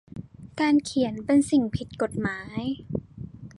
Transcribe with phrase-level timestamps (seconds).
[0.59, 2.61] การเขียนเป็นสิ่งผิดกฎหมาย